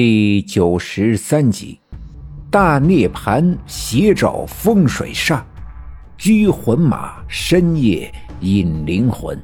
[0.00, 1.80] 第九十三集，
[2.52, 5.42] 大涅槃邪照风水煞，
[6.16, 8.08] 拘魂马深夜
[8.40, 9.36] 引灵魂。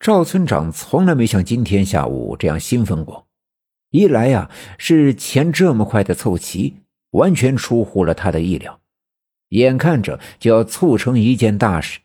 [0.00, 3.24] 赵村长从来没像今天下午这样兴奋过。
[3.90, 6.74] 一来呀，是钱这么快的凑齐，
[7.12, 8.80] 完全出乎了他的意料，
[9.50, 12.00] 眼看着就要促成一件大事，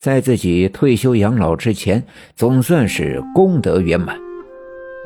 [0.00, 4.27] 在自己退休养老之前，总算是功德圆满。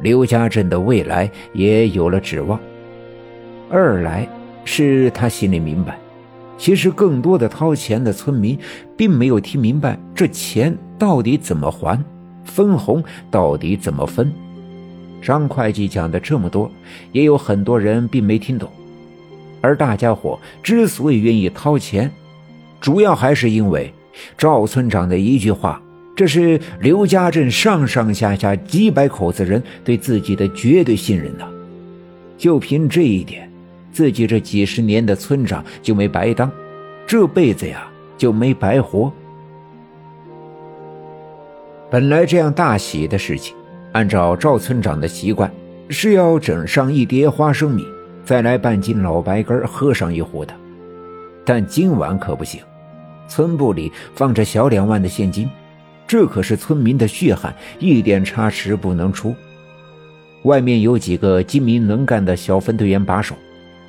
[0.03, 2.59] 刘家镇的未来也有了指望。
[3.70, 4.29] 二来
[4.65, 5.98] 是他心里明白，
[6.59, 8.59] 其实更多的掏钱的村民
[8.96, 11.98] 并没有听明白这钱到底怎么还，
[12.45, 14.30] 分红到底怎么分。
[15.23, 16.71] 张会计讲的这么多，
[17.12, 18.69] 也有很多人并没听懂。
[19.60, 22.10] 而大家伙之所以愿意掏钱，
[22.80, 23.93] 主要还是因为
[24.37, 25.81] 赵村长的一句话。
[26.15, 31.48] 这是刘家镇上上下下几百口子人对自己的绝对信任呐！
[32.37, 33.51] 就凭这一点，
[33.93, 36.51] 自己这几十年的村长就没白当，
[37.07, 37.88] 这辈子呀
[38.19, 39.10] 就没白活。
[41.91, 43.54] 本来这样大喜的事情，
[43.93, 45.51] 按照赵村长的习惯，
[45.88, 47.87] 是要整上一碟花生米，
[48.23, 50.52] 再来半斤老白干喝上一壶的。
[51.45, 52.60] 但今晚可不行，
[53.29, 55.49] 村部里放着小两万的现金。
[56.13, 59.35] 这可是村民的血汗，一点差池不能出。
[60.43, 63.35] 外面有几个精明能干的小分队员把守，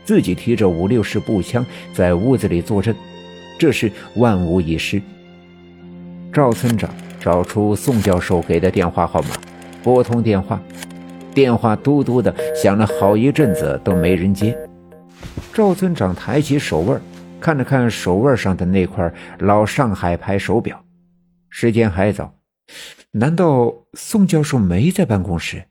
[0.05, 2.95] 自己提着五六式步枪在屋子里坐镇，
[3.59, 5.01] 这是万无一失。
[6.31, 9.31] 赵村长找出宋教授给的电话号码，
[9.83, 10.57] 拨通电话，
[11.33, 14.57] 电话嘟嘟的响了好一阵子都没人接。
[15.53, 17.01] 赵村长抬起手腕，
[17.41, 20.79] 看了看手腕上的那块老上海牌手表。
[21.55, 22.39] 时间还早，
[23.11, 25.65] 难道宋教授没在办公室？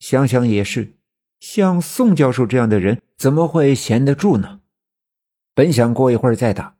[0.00, 0.96] 想想也是，
[1.38, 4.62] 像宋教授这样的人怎么会闲得住呢？
[5.54, 6.76] 本想过一会儿再打，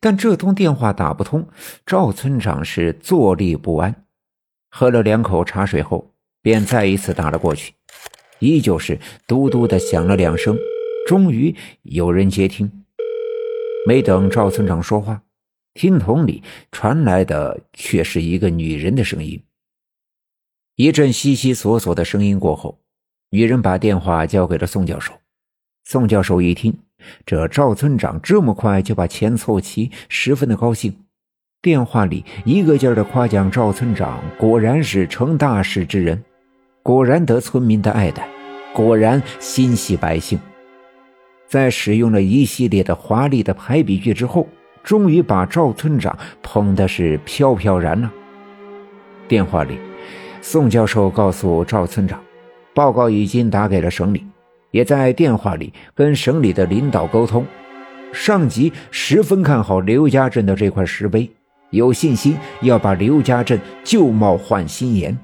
[0.00, 1.46] 但这通电话打不通，
[1.84, 4.06] 赵村长是坐立不安。
[4.70, 7.74] 喝了两口茶水后，便再一次打了过去，
[8.38, 10.56] 依旧是嘟嘟的响了两声，
[11.06, 12.86] 终于有人接听。
[13.86, 15.22] 没等赵村长说话。
[15.76, 16.42] 听筒里
[16.72, 19.38] 传来的却是一个女人的声音。
[20.74, 22.80] 一阵悉悉索索的声音过后，
[23.28, 25.12] 女人把电话交给了宋教授。
[25.84, 26.78] 宋教授一听，
[27.26, 30.96] 这赵村长这么快就把钱凑齐，十分的高兴。
[31.60, 36.24] 电话里一个劲儿的夸奖赵村长，果然是成大事之人，
[36.82, 38.26] 果然得村民的爱戴，
[38.72, 40.38] 果然心系百姓。
[41.46, 44.48] 在使用了一系列的华丽的排比句之后。
[44.86, 48.08] 终于把赵村长捧的是飘飘然了。
[49.26, 49.76] 电话里，
[50.40, 52.22] 宋教授告诉赵村长，
[52.72, 54.24] 报告已经打给了省里，
[54.70, 57.44] 也在电话里跟省里的领导沟通。
[58.12, 61.28] 上级十分看好刘家镇的这块石碑，
[61.70, 65.18] 有信心要把刘家镇旧貌换新颜，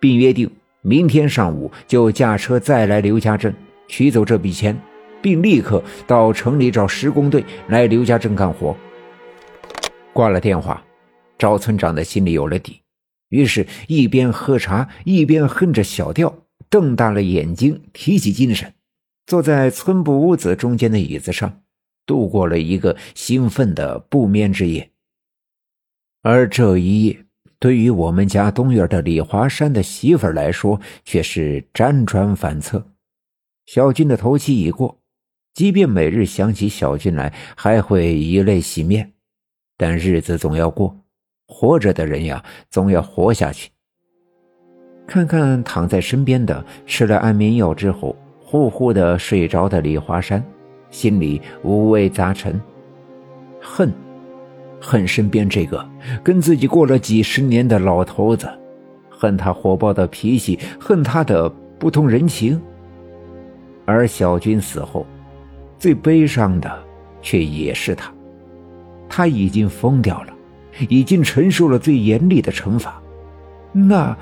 [0.00, 3.54] 并约定明天上午就驾车再来刘家镇
[3.88, 4.74] 取走这笔钱。
[5.22, 8.76] 并立刻到城里找施工队来刘家镇干活。
[10.12, 10.84] 挂了电话，
[11.38, 12.80] 赵村长的心里有了底，
[13.28, 16.34] 于是，一边喝茶，一边哼着小调，
[16.68, 18.74] 瞪大了眼睛，提起精神，
[19.26, 21.62] 坐在村部屋子中间的椅子上，
[22.04, 24.90] 度过了一个兴奋的不眠之夜。
[26.22, 27.24] 而这一夜，
[27.58, 32.84] 对于我们家东院的李华山的媳妇来说，却是辗转反侧。
[33.66, 34.99] 小军的头七已过。
[35.52, 39.12] 即便每日想起小军来，还会以泪洗面，
[39.76, 40.96] 但日子总要过，
[41.46, 43.68] 活着的人呀，总要活下去。
[45.06, 50.42] 看看躺在身边的，吃了安眠药之后呼呼的睡着的李华山，
[50.88, 52.58] 心里五味杂陈，
[53.60, 53.92] 恨，
[54.80, 55.86] 恨身边这个
[56.22, 58.48] 跟自己过了几十年的老头子，
[59.10, 62.58] 恨他火爆的脾气，恨他的不通人情。
[63.84, 65.04] 而小军死后。
[65.80, 66.70] 最悲伤的，
[67.20, 68.12] 却也是他。
[69.08, 70.34] 他已经疯掉了，
[70.88, 73.02] 已经承受了最严厉的惩罚，
[73.72, 74.16] 那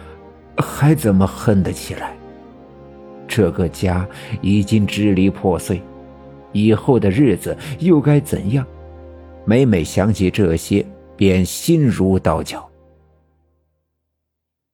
[0.56, 2.16] 还怎么恨得起来？
[3.26, 4.08] 这个家
[4.40, 5.82] 已经支离破碎，
[6.52, 8.64] 以后的日子又该怎样？
[9.44, 12.66] 每每想起这些，便心如刀绞。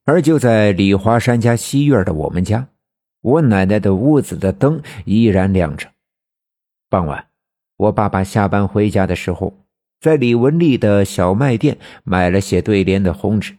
[0.05, 2.69] 而就在李华山家西院的我们家，
[3.23, 5.89] 我奶奶的屋子的灯依然亮着。
[6.95, 7.27] 傍晚，
[7.77, 9.67] 我爸爸下班回家的时候，
[10.01, 13.57] 在李文丽的小卖店买了写对联的红纸。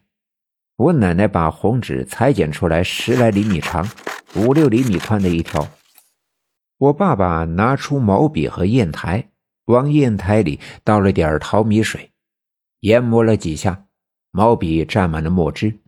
[0.77, 3.85] 我奶奶把红纸裁剪出来十来厘米长，
[4.37, 5.67] 五六厘米宽的一条。
[6.77, 9.27] 我爸爸拿出毛笔和砚台，
[9.65, 12.11] 往砚台里倒了点淘米水，
[12.79, 13.87] 研磨了几下，
[14.31, 15.79] 毛笔沾满了墨汁，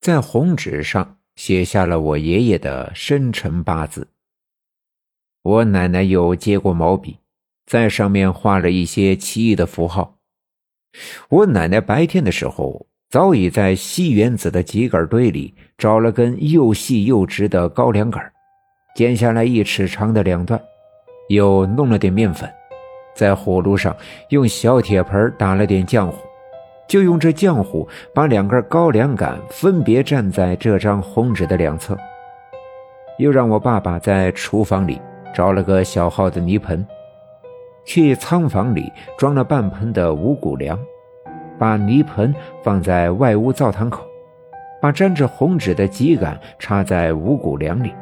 [0.00, 4.08] 在红纸上写下了我爷爷的生辰八字。
[5.42, 7.16] 我奶奶有接过毛笔，
[7.66, 10.16] 在上面画了一些奇异的符号。
[11.30, 18.22] 我奶奶白天的时候早已在西园子的秸秆堆里找了根又细又直的高粱杆。
[18.94, 20.60] 剪下来一尺长的两段，
[21.28, 22.52] 又弄了点面粉，
[23.14, 23.96] 在火炉上
[24.28, 26.18] 用小铁盆打了点浆糊，
[26.86, 31.96] 就用这浆糊把两根高粱杆分别站在这张红纸的两侧。
[33.18, 35.00] 又让我爸爸在厨房里
[35.32, 36.86] 找了个小号的泥盆，
[37.84, 40.78] 去仓房里装了半盆的五谷粮，
[41.58, 44.04] 把泥盆放在外屋灶堂口，
[44.80, 47.92] 把沾着红纸的秸秆插在五谷粮里。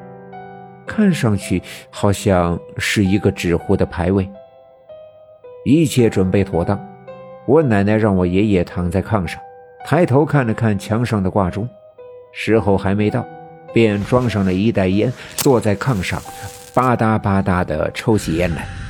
[0.86, 4.28] 看上去好像是一个纸糊的牌位。
[5.64, 6.80] 一切准备妥当，
[7.46, 9.38] 我奶奶让我爷爷躺在炕上，
[9.84, 11.69] 抬头看了看墙上的挂钟，
[12.32, 13.22] 时候还没到，
[13.75, 16.19] 便装上了一袋烟，坐在炕上，
[16.78, 18.88] 吧嗒吧嗒的抽起烟来。